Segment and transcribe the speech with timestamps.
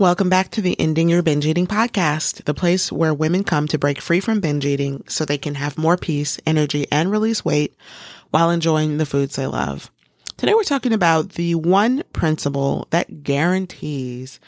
[0.00, 3.78] Welcome back to the Ending Your Binge Eating podcast, the place where women come to
[3.78, 7.74] break free from binge eating so they can have more peace, energy, and release weight
[8.30, 9.90] while enjoying the foods they love.
[10.36, 14.38] Today we're talking about the one principle that guarantees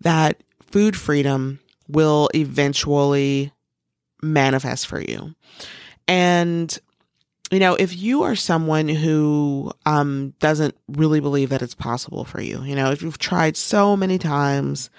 [0.00, 3.52] that food freedom will eventually
[4.22, 5.34] manifest for you.
[6.06, 6.78] And
[7.50, 12.40] you know, if you are someone who um, doesn't really believe that it's possible for
[12.40, 14.90] you, you know, if you've tried so many times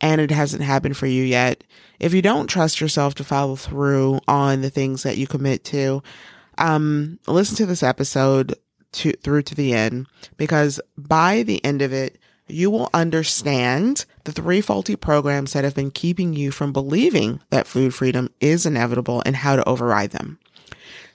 [0.00, 1.62] and it hasn't happened for you yet,
[1.98, 6.02] if you don't trust yourself to follow through on the things that you commit to,
[6.58, 8.54] um, listen to this episode
[8.92, 14.32] to through to the end because by the end of it, you will understand the
[14.32, 19.22] three faulty programs that have been keeping you from believing that food freedom is inevitable
[19.24, 20.38] and how to override them.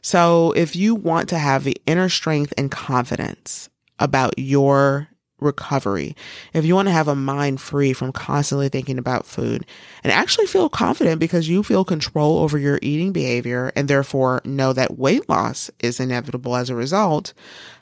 [0.05, 5.07] So if you want to have the inner strength and confidence about your
[5.39, 6.15] recovery,
[6.53, 9.65] if you want to have a mind free from constantly thinking about food
[10.03, 14.73] and actually feel confident because you feel control over your eating behavior and therefore know
[14.73, 17.33] that weight loss is inevitable as a result,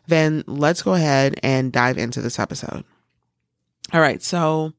[0.08, 2.86] then let's go ahead and dive into this episode.
[3.92, 4.24] All right.
[4.24, 4.72] So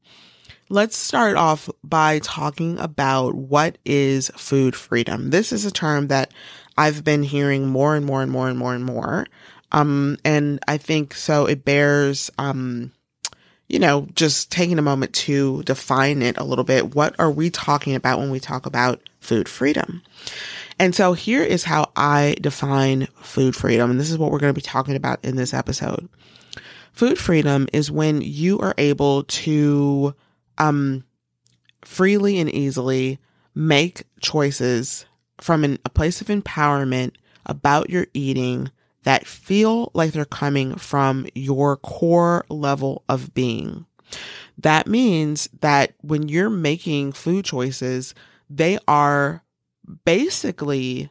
[0.69, 5.29] let's start off by talking about what is food freedom.
[5.29, 6.33] This is a term that
[6.77, 9.25] I've been hearing more and more and more and more and more.
[9.71, 12.91] Um, and I think so it bears, um,
[13.67, 16.95] you know, just taking a moment to define it a little bit.
[16.95, 20.01] What are we talking about when we talk about food freedom?
[20.77, 23.89] And so here is how I define food freedom.
[23.89, 26.07] And this is what we're going to be talking about in this episode.
[26.91, 30.13] Food freedom is when you are able to,
[30.57, 31.03] um,
[31.81, 33.19] freely and easily
[33.53, 35.05] make choices
[35.39, 37.13] from an, a place of empowerment
[37.45, 38.71] about your eating
[39.03, 43.85] that feel like they're coming from your core level of being.
[44.57, 48.15] That means that when you're making food choices,
[48.49, 49.43] they are
[50.05, 51.09] basically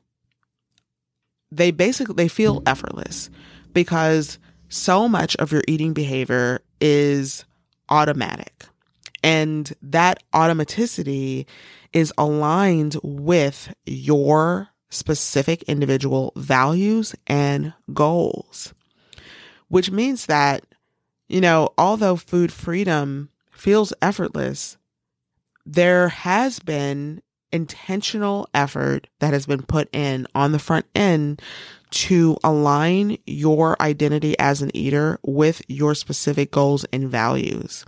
[1.52, 3.30] they basically they feel effortless
[3.72, 7.44] because so much of your eating behavior is
[7.88, 8.66] automatic.
[9.24, 11.46] And that automaticity
[11.94, 18.74] is aligned with your specific individual values and goals,
[19.68, 20.66] which means that,
[21.26, 24.76] you know, although food freedom feels effortless,
[25.64, 31.40] there has been intentional effort that has been put in on the front end
[31.90, 37.86] to align your identity as an eater with your specific goals and values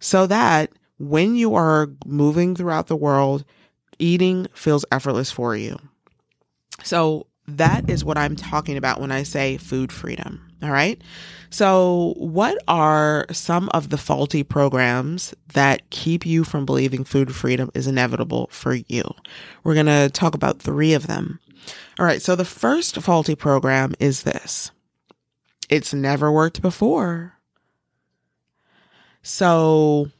[0.00, 3.44] so that when you are moving throughout the world,
[3.98, 5.78] eating feels effortless for you.
[6.82, 10.50] So that is what I'm talking about when I say food freedom.
[10.62, 11.00] All right.
[11.48, 17.70] So, what are some of the faulty programs that keep you from believing food freedom
[17.74, 19.02] is inevitable for you?
[19.64, 21.40] We're going to talk about three of them.
[21.98, 22.22] All right.
[22.22, 24.70] So, the first faulty program is this
[25.70, 27.39] it's never worked before.
[29.22, 30.10] So,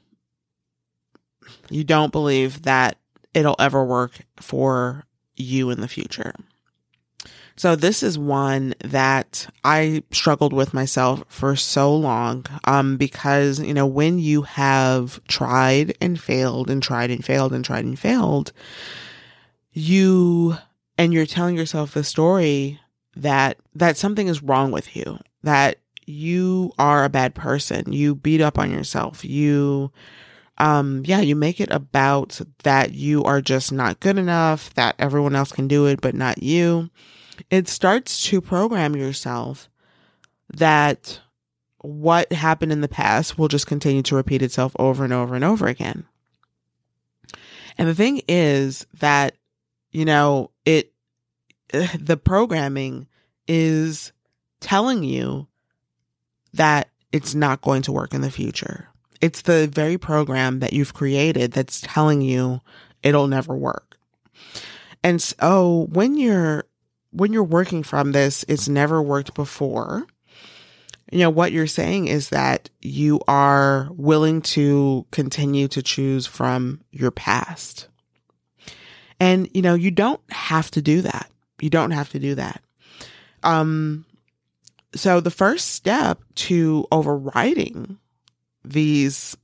[1.70, 2.98] you don't believe that
[3.34, 5.04] it'll ever work for
[5.36, 6.34] you in the future.
[7.60, 13.74] So this is one that I struggled with myself for so long um because you
[13.74, 18.52] know when you have tried and failed and tried and failed and tried and failed
[19.74, 20.56] you
[20.96, 22.80] and you're telling yourself the story
[23.14, 25.79] that that something is wrong with you that
[26.10, 29.90] you are a bad person you beat up on yourself you
[30.60, 35.34] um, yeah, you make it about that you are just not good enough, that everyone
[35.34, 36.90] else can do it, but not you.
[37.48, 39.70] It starts to program yourself
[40.52, 41.18] that
[41.78, 45.44] what happened in the past will just continue to repeat itself over and over and
[45.44, 46.04] over again.
[47.78, 49.36] And the thing is that,
[49.92, 50.92] you know, it,
[51.98, 53.08] the programming
[53.48, 54.12] is
[54.60, 55.46] telling you
[56.54, 58.88] that it's not going to work in the future.
[59.20, 62.60] It's the very program that you've created that's telling you
[63.02, 63.98] it'll never work.
[65.02, 66.64] And so when you're
[67.12, 70.06] when you're working from this, it's never worked before.
[71.10, 76.80] You know, what you're saying is that you are willing to continue to choose from
[76.92, 77.88] your past.
[79.18, 81.28] And, you know, you don't have to do that.
[81.60, 82.62] You don't have to do that.
[83.42, 84.06] Um,
[84.94, 87.98] so the first step to overriding
[88.64, 89.36] these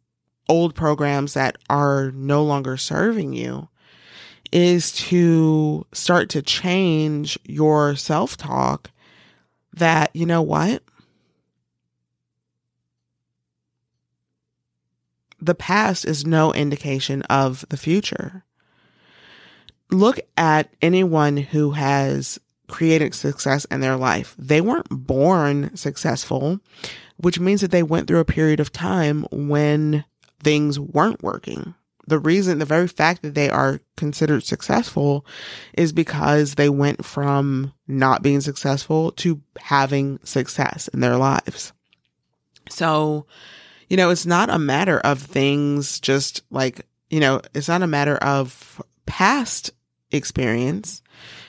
[0.49, 3.69] old programs that are no longer serving you
[4.53, 8.91] is to start to change your self talk
[9.73, 10.83] that, you know what?
[15.41, 18.45] the past is no indication of the future.
[19.91, 24.35] Look at anyone who has created success in their life.
[24.39, 26.61] They weren't born successful,
[27.17, 30.05] which means that they went through a period of time when
[30.43, 31.75] things weren't working.
[32.09, 35.27] The reason, the very fact that they are considered successful
[35.75, 41.73] is because they went from not being successful to having success in their lives.
[42.69, 43.27] So,
[43.89, 47.89] you know, it's not a matter of things just like, you know, it's not a
[47.89, 49.73] matter of past
[50.11, 51.03] experience.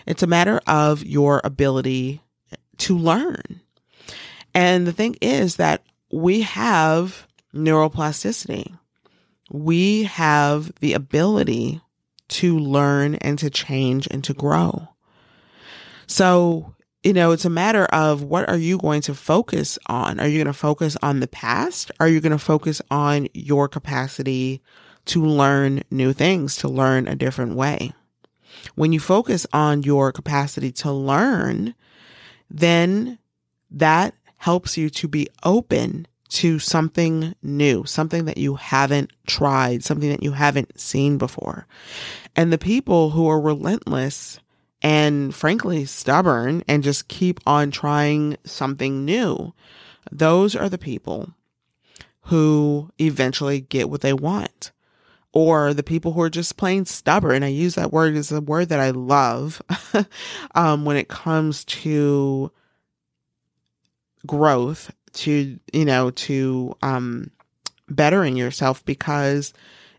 [0.07, 2.21] It's a matter of your ability
[2.77, 3.61] to learn.
[4.53, 8.77] And the thing is that we have neuroplasticity.
[9.51, 11.81] We have the ability
[12.29, 14.89] to learn and to change and to grow.
[16.07, 16.73] So,
[17.03, 20.19] you know, it's a matter of what are you going to focus on?
[20.19, 21.91] Are you going to focus on the past?
[21.99, 24.61] Are you going to focus on your capacity
[25.05, 27.93] to learn new things, to learn a different way?
[28.75, 31.75] When you focus on your capacity to learn,
[32.49, 33.19] then
[33.71, 40.09] that helps you to be open to something new, something that you haven't tried, something
[40.09, 41.67] that you haven't seen before.
[42.35, 44.39] And the people who are relentless
[44.81, 49.53] and frankly stubborn and just keep on trying something new,
[50.11, 51.33] those are the people
[52.23, 54.71] who eventually get what they want.
[55.37, 57.43] Or the people who are just plain stubborn.
[57.43, 59.61] I use that word as a word that I love
[60.55, 62.51] um, when it comes to
[64.25, 67.29] growth to, you know, to um,
[67.87, 69.53] bettering yourself because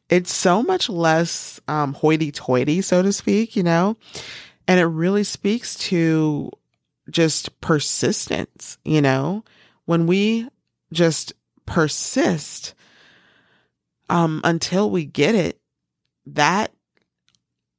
[0.08, 3.96] it's so much less um, hoity toity, so to speak, you know?
[4.67, 6.50] And it really speaks to
[7.11, 9.44] just persistence, you know?
[9.85, 10.49] When we
[10.93, 11.32] just
[11.64, 12.75] persist
[14.09, 15.61] um, until we get it,
[16.27, 16.73] that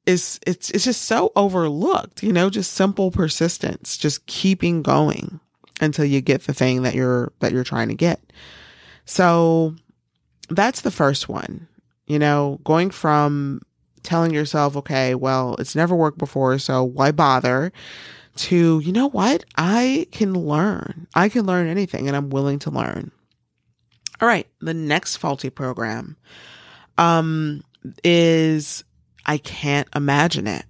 [0.05, 5.39] is it's it's just so overlooked, you know, just simple persistence, just keeping going
[5.81, 8.19] until you get the thing that you're that you're trying to get.
[9.05, 9.75] So
[10.49, 11.67] that's the first one.
[12.07, 13.61] You know, going from
[14.03, 17.71] telling yourself, okay, well, it's never worked before, so why bother?
[18.37, 19.43] To, you know what?
[19.57, 21.07] I can learn.
[21.13, 23.11] I can learn anything and I'm willing to learn.
[24.21, 26.17] All right, the next faulty program
[26.97, 27.63] um
[28.03, 28.83] is
[29.25, 30.65] I can't imagine it.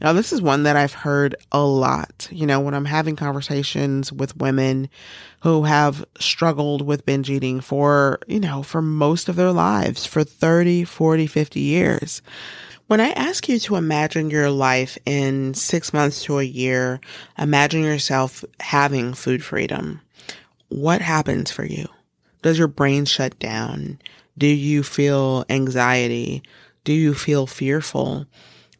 [0.00, 2.28] Now, this is one that I've heard a lot.
[2.30, 4.88] You know, when I'm having conversations with women
[5.40, 10.22] who have struggled with binge eating for, you know, for most of their lives, for
[10.22, 12.22] 30, 40, 50 years.
[12.86, 17.00] When I ask you to imagine your life in six months to a year,
[17.36, 20.00] imagine yourself having food freedom.
[20.68, 21.86] What happens for you?
[22.42, 23.98] Does your brain shut down?
[24.36, 26.42] Do you feel anxiety?
[26.84, 28.26] Do you feel fearful?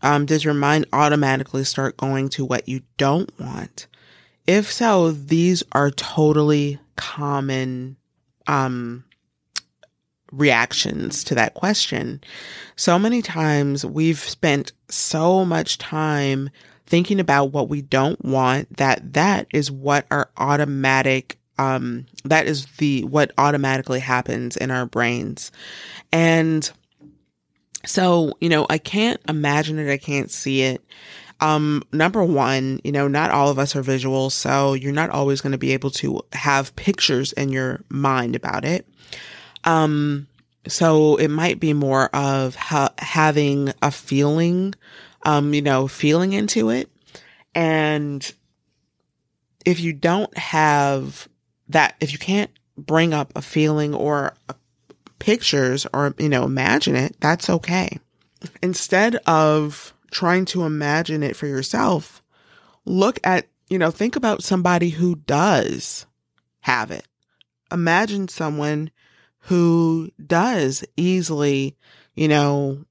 [0.03, 3.87] Um, does your mind automatically start going to what you don't want?
[4.47, 7.97] If so, these are totally common,
[8.47, 9.05] um,
[10.33, 12.21] reactions to that question.
[12.77, 16.51] So many times we've spent so much time
[16.87, 22.67] thinking about what we don't want that that is what our automatic um that is
[22.79, 25.51] the what automatically happens in our brains.
[26.13, 26.71] And
[27.85, 29.91] so, you know, I can't imagine it.
[29.91, 30.83] I can't see it.
[31.41, 35.41] Um, number one, you know, not all of us are visual, so you're not always
[35.41, 38.87] going to be able to have pictures in your mind about it.
[39.65, 40.27] Um,
[40.67, 44.75] so it might be more of ha- having a feeling,
[45.25, 46.91] um, you know, feeling into it.
[47.55, 48.31] And
[49.65, 51.29] if you don't have
[51.69, 54.55] that, if you can't bring up a feeling or a
[55.19, 57.99] pictures or, you know, imagine it, that's okay.
[58.63, 62.23] Instead of trying to imagine it for yourself,
[62.85, 66.07] look at, you know, think about somebody who does
[66.61, 67.07] have it.
[67.73, 68.91] Imagine someone
[69.41, 71.77] who does easily,
[72.15, 72.85] you know,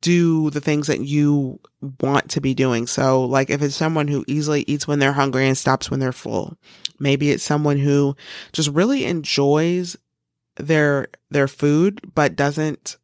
[0.00, 1.60] do the things that you
[2.00, 2.86] want to be doing.
[2.86, 6.12] So, like if it's someone who easily eats when they're hungry and stops when they're
[6.12, 6.56] full,
[6.98, 8.16] maybe it's someone who
[8.52, 9.96] just really enjoys
[10.56, 12.96] their their food but doesn't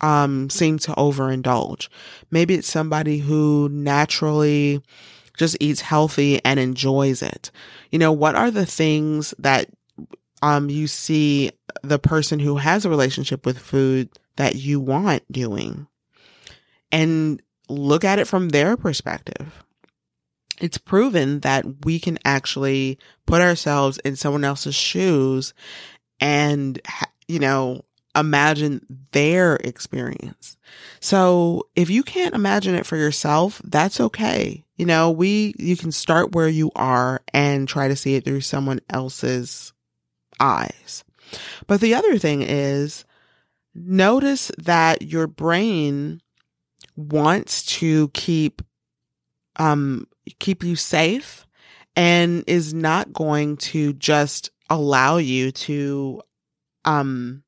[0.00, 1.88] um seem to overindulge.
[2.30, 4.82] Maybe it's somebody who naturally
[5.36, 7.50] just eats healthy and enjoys it.
[7.90, 9.68] You know, what are the things that
[10.42, 11.50] um you see
[11.82, 15.86] the person who has a relationship with food that you want doing?
[16.94, 19.64] And look at it from their perspective.
[20.60, 25.52] It's proven that we can actually put ourselves in someone else's shoes
[26.20, 26.80] and,
[27.26, 27.84] you know,
[28.14, 30.56] imagine their experience.
[31.00, 34.64] So if you can't imagine it for yourself, that's okay.
[34.76, 38.42] You know, we, you can start where you are and try to see it through
[38.42, 39.72] someone else's
[40.38, 41.02] eyes.
[41.66, 43.04] But the other thing is
[43.74, 46.20] notice that your brain
[46.96, 48.62] wants to keep,
[49.56, 50.06] um,
[50.38, 51.46] keep you safe
[51.96, 56.22] and is not going to just allow you to,
[56.84, 57.42] um,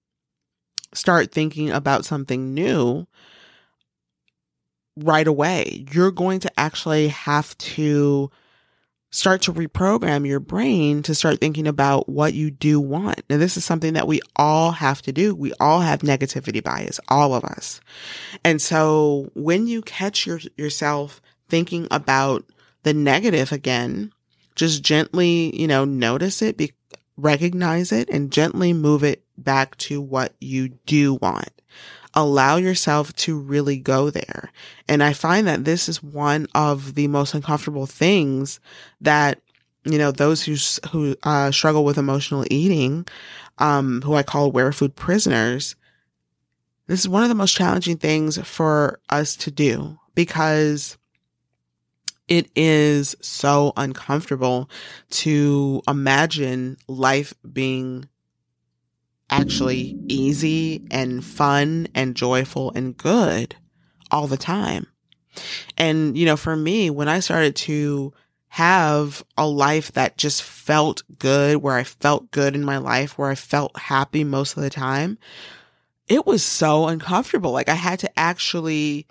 [0.95, 3.07] start thinking about something new
[4.97, 5.85] right away.
[5.93, 8.31] You're going to actually have to
[9.16, 13.23] start to reprogram your brain to start thinking about what you do want.
[13.30, 15.35] Now, this is something that we all have to do.
[15.35, 17.80] We all have negativity bias, all of us.
[18.44, 22.44] And so when you catch your, yourself thinking about
[22.82, 24.12] the negative again,
[24.54, 26.73] just gently, you know, notice it, be,
[27.16, 31.50] recognize it and gently move it back to what you do want.
[32.16, 34.50] Allow yourself to really go there.
[34.88, 38.58] And I find that this is one of the most uncomfortable things
[39.00, 39.40] that,
[39.85, 40.56] you know, those who,
[40.90, 43.06] who, uh, struggle with emotional eating,
[43.58, 45.76] um, who I call aware food prisoners,
[46.87, 50.96] this is one of the most challenging things for us to do because
[52.28, 54.68] it is so uncomfortable
[55.11, 58.08] to imagine life being
[59.30, 63.56] actually easy and fun and joyful and good
[64.11, 64.87] all the time.
[65.76, 68.12] And, you know, for me, when I started to
[68.49, 73.30] have a life that just felt good, where I felt good in my life, where
[73.30, 75.18] I felt happy most of the time,
[76.09, 77.50] it was so uncomfortable.
[77.50, 79.06] Like I had to actually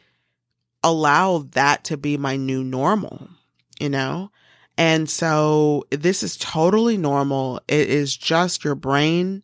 [0.84, 3.27] allow that to be my new normal,
[3.79, 4.31] you know?
[4.77, 7.62] And so this is totally normal.
[7.67, 9.43] It is just your brain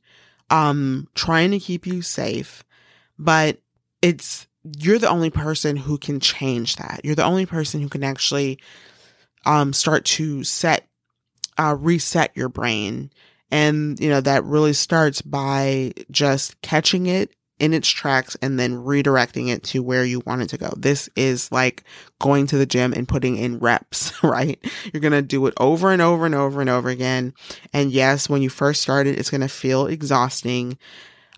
[0.52, 2.64] um trying to keep you safe,
[3.18, 3.60] but
[4.02, 7.02] it's you're the only person who can change that.
[7.04, 8.60] You're the only person who can actually
[9.46, 10.88] um start to set
[11.58, 13.10] uh reset your brain.
[13.50, 17.32] And you know that really starts by just catching it
[17.62, 20.74] in its tracks and then redirecting it to where you want it to go.
[20.76, 21.84] This is like
[22.20, 24.60] going to the gym and putting in reps, right?
[24.92, 27.36] You're going to do it over and over and over and over again.
[27.72, 30.80] And yes, when you first started, it's going to feel exhausting.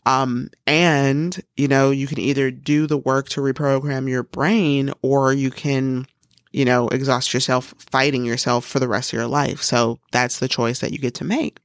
[0.06, 5.34] Um, and you know, you can either do the work to reprogram your brain or
[5.34, 6.06] you can,
[6.54, 9.62] you know, exhaust yourself fighting yourself for the rest of your life.
[9.62, 11.60] So that's the choice that you get to make.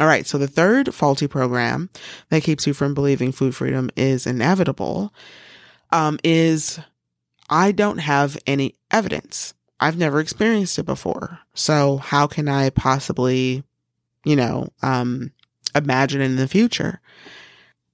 [0.00, 0.26] All right.
[0.26, 1.90] So the third faulty program
[2.28, 5.12] that keeps you from believing food freedom is inevitable
[5.92, 6.80] um, is
[7.48, 9.54] I don't have any evidence.
[9.78, 11.40] I've never experienced it before.
[11.54, 13.62] So how can I possibly,
[14.24, 15.32] you know, um,
[15.74, 17.00] imagine in the future?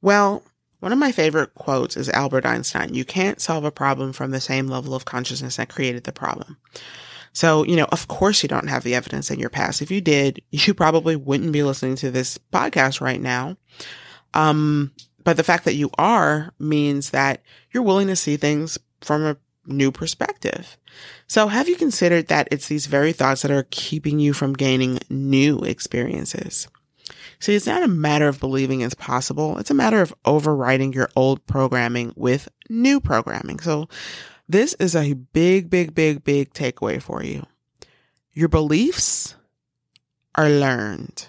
[0.00, 0.42] Well,
[0.80, 2.94] one of my favorite quotes is Albert Einstein.
[2.94, 6.56] You can't solve a problem from the same level of consciousness that created the problem.
[7.32, 9.82] So, you know, of course you don't have the evidence in your past.
[9.82, 13.56] If you did, you probably wouldn't be listening to this podcast right now.
[14.34, 19.24] Um, but the fact that you are means that you're willing to see things from
[19.24, 20.76] a new perspective.
[21.26, 24.98] So have you considered that it's these very thoughts that are keeping you from gaining
[25.08, 26.68] new experiences?
[27.38, 29.58] See, it's not a matter of believing it's possible.
[29.58, 33.60] It's a matter of overriding your old programming with new programming.
[33.60, 33.88] So
[34.50, 37.46] this is a big, big, big, big takeaway for you.
[38.32, 39.36] Your beliefs
[40.34, 41.28] are learned.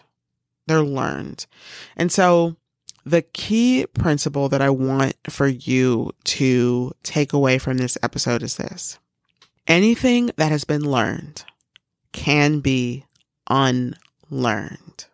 [0.65, 1.45] They're learned.
[1.95, 2.55] And so
[3.05, 8.57] the key principle that I want for you to take away from this episode is
[8.57, 8.97] this.
[9.67, 11.43] Anything that has been learned
[12.13, 13.05] can be
[13.47, 15.05] unlearned.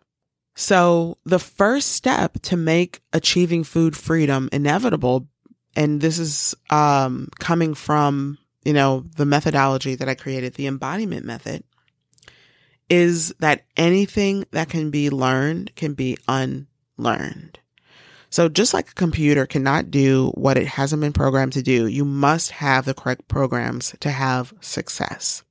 [0.54, 5.28] So the first step to make achieving food freedom inevitable
[5.76, 11.24] and this is um, coming from you know the methodology that I created, the embodiment
[11.24, 11.64] method,
[12.88, 17.58] is that anything that can be learned can be unlearned.
[18.30, 22.04] So just like a computer cannot do what it hasn't been programmed to do, you
[22.04, 25.42] must have the correct programs to have success.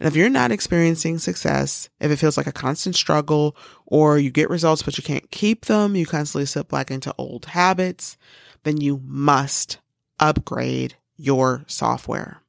[0.00, 4.30] And if you're not experiencing success, if it feels like a constant struggle or you
[4.30, 8.16] get results but you can't keep them, you constantly slip back into old habits,
[8.64, 9.78] then you must
[10.18, 12.42] upgrade your software.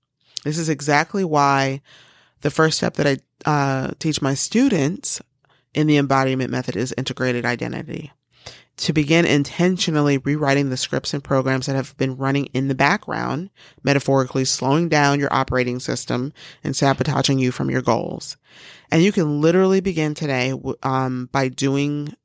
[0.44, 1.82] This is exactly why
[2.42, 3.18] the first step that I
[3.50, 5.22] uh, teach my students
[5.74, 8.12] in the embodiment method is integrated identity.
[8.78, 13.52] To begin intentionally rewriting the scripts and programs that have been running in the background,
[13.84, 18.36] metaphorically slowing down your operating system and sabotaging you from your goals.
[18.92, 22.16] And you can literally begin today um, by doing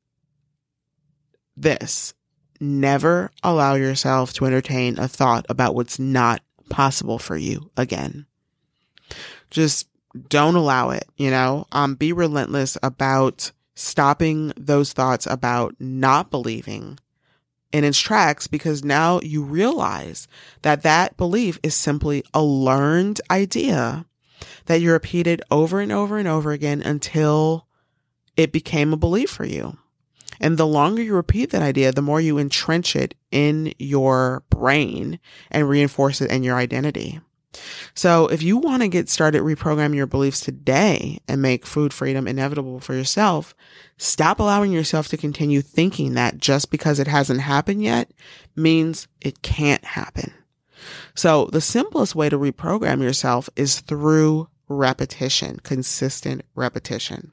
[1.54, 2.14] this
[2.60, 8.26] never allow yourself to entertain a thought about what's not possible for you again.
[9.50, 9.88] Just
[10.28, 11.66] don't allow it, you know?
[11.72, 16.98] Um, be relentless about stopping those thoughts about not believing
[17.72, 20.26] in its tracks because now you realize
[20.62, 24.04] that that belief is simply a learned idea
[24.66, 27.66] that you repeated over and over and over again until
[28.36, 29.76] it became a belief for you.
[30.40, 35.18] And the longer you repeat that idea, the more you entrench it in your brain
[35.50, 37.20] and reinforce it in your identity.
[37.94, 42.28] So if you want to get started reprogramming your beliefs today and make food freedom
[42.28, 43.54] inevitable for yourself,
[43.96, 48.10] stop allowing yourself to continue thinking that just because it hasn't happened yet
[48.54, 50.32] means it can't happen.
[51.14, 57.32] So the simplest way to reprogram yourself is through repetition, consistent repetition.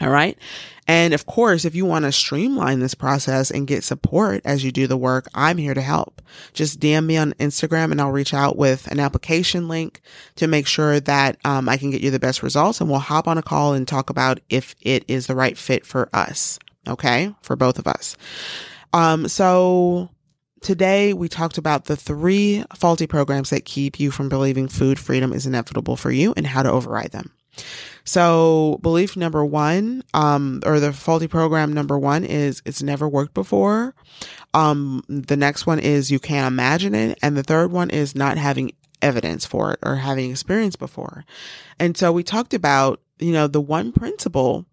[0.00, 0.36] All right.
[0.86, 4.72] And of course, if you want to streamline this process and get support as you
[4.72, 6.20] do the work, I'm here to help.
[6.52, 10.00] Just DM me on Instagram and I'll reach out with an application link
[10.36, 13.28] to make sure that um, I can get you the best results and we'll hop
[13.28, 16.58] on a call and talk about if it is the right fit for us.
[16.86, 17.34] Okay.
[17.40, 18.16] For both of us.
[18.92, 20.10] Um, so
[20.60, 25.32] today we talked about the three faulty programs that keep you from believing food freedom
[25.32, 27.32] is inevitable for you and how to override them.
[28.04, 33.34] So belief number one, um, or the faulty program number one is it's never worked
[33.34, 33.94] before.
[34.52, 37.18] Um, the next one is you can't imagine it.
[37.22, 41.24] And the third one is not having evidence for it or having experience before.
[41.78, 44.66] And so we talked about, you know, the one principle,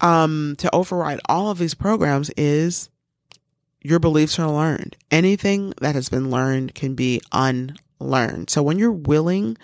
[0.00, 2.90] um, to override all of these programs is
[3.80, 4.96] your beliefs are learned.
[5.10, 8.50] Anything that has been learned can be unlearned.
[8.50, 9.56] So when you're willing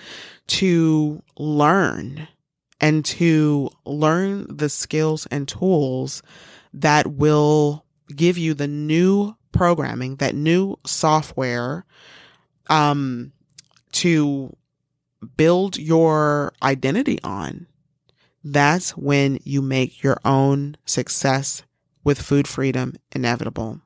[0.48, 2.28] to learn
[2.80, 6.22] and to learn the skills and tools
[6.72, 11.84] that will give you the new programming, that new software,
[12.68, 13.32] um,
[13.92, 14.54] to
[15.36, 17.66] build your identity on.
[18.44, 21.62] That's when you make your own success
[22.04, 23.80] with food freedom inevitable.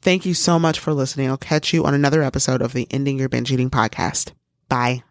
[0.00, 1.28] Thank you so much for listening.
[1.28, 4.32] I'll catch you on another episode of the Ending Your Binge Eating podcast.
[4.68, 5.02] Bye.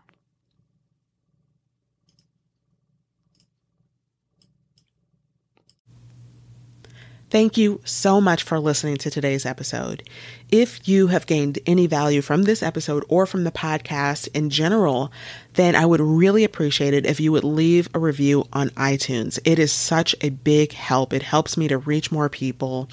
[7.32, 10.04] Thank you so much for listening to today's episode.
[10.52, 15.14] If you have gained any value from this episode or from the podcast in general,
[15.54, 19.40] then I would really appreciate it if you would leave a review on iTunes.
[19.46, 21.14] It is such a big help.
[21.14, 22.90] It helps me to reach more people.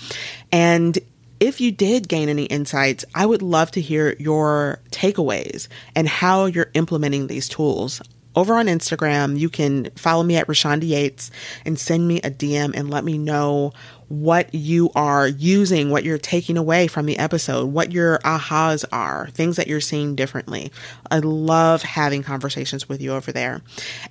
[0.53, 0.97] And
[1.41, 6.47] if you did gain any insights, I would love to hear your takeaways and how
[6.47, 8.01] you're implementing these tools
[8.39, 9.37] over on Instagram.
[9.37, 11.33] You can follow me at Rashonda Yates
[11.65, 13.73] and send me a DM and let me know
[14.09, 19.29] what you are using, what you're taking away from the episode, what your ahas are,
[19.31, 20.73] things that you're seeing differently.
[21.11, 23.63] I love having conversations with you over there.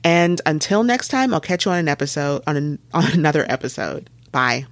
[0.03, 4.09] And until next time, I'll catch you on an episode, on, an, on another episode.
[4.31, 4.67] Bye.